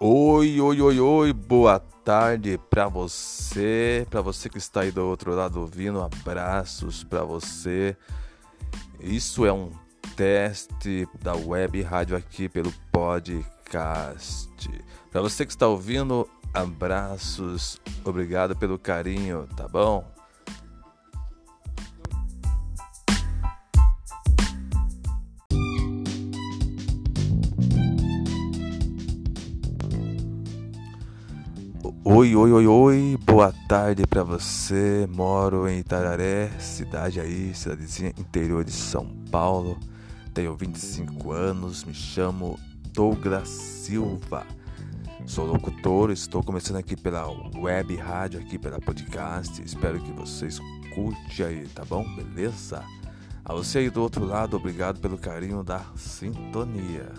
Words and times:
Oi, 0.00 0.60
oi, 0.60 0.80
oi, 0.80 1.00
oi, 1.00 1.32
boa 1.32 1.80
tarde 1.80 2.56
para 2.70 2.86
você, 2.86 4.06
para 4.08 4.20
você 4.20 4.48
que 4.48 4.56
está 4.56 4.82
aí 4.82 4.92
do 4.92 5.04
outro 5.04 5.34
lado 5.34 5.60
ouvindo, 5.60 6.00
abraços 6.00 7.02
para 7.02 7.24
você. 7.24 7.96
Isso 9.00 9.44
é 9.44 9.52
um 9.52 9.72
teste 10.14 11.08
da 11.20 11.34
web 11.34 11.82
rádio 11.82 12.16
aqui 12.16 12.48
pelo 12.48 12.72
podcast. 12.92 14.48
Para 15.10 15.20
você 15.20 15.44
que 15.44 15.50
está 15.50 15.66
ouvindo, 15.66 16.28
abraços, 16.54 17.80
obrigado 18.04 18.54
pelo 18.54 18.78
carinho, 18.78 19.48
tá 19.56 19.66
bom? 19.66 20.08
Oi, 32.04 32.36
oi, 32.36 32.52
oi, 32.52 32.66
oi, 32.66 33.18
boa 33.24 33.50
tarde 33.66 34.06
para 34.06 34.22
você. 34.22 35.08
Moro 35.10 35.66
em 35.66 35.78
Itararé, 35.78 36.50
cidade 36.58 37.18
aí, 37.18 37.54
cidadezinha 37.54 38.12
interior 38.18 38.62
de 38.62 38.72
São 38.72 39.06
Paulo. 39.30 39.78
Tenho 40.34 40.54
25 40.54 41.32
anos, 41.32 41.84
me 41.84 41.94
chamo 41.94 42.58
Douglas 42.92 43.48
Silva. 43.48 44.46
Sou 45.24 45.46
locutor, 45.46 46.10
estou 46.10 46.42
começando 46.42 46.76
aqui 46.76 46.94
pela 46.94 47.26
web 47.56 47.96
rádio, 47.96 48.38
aqui 48.38 48.58
pela 48.58 48.78
podcast. 48.78 49.62
Espero 49.62 49.98
que 49.98 50.12
vocês 50.12 50.58
curte 50.94 51.42
aí, 51.42 51.66
tá 51.68 51.86
bom? 51.86 52.04
Beleza? 52.14 52.84
A 53.42 53.54
você 53.54 53.78
aí 53.78 53.88
do 53.88 54.02
outro 54.02 54.26
lado, 54.26 54.58
obrigado 54.58 55.00
pelo 55.00 55.16
carinho 55.16 55.64
da 55.64 55.82
sintonia. 55.96 57.10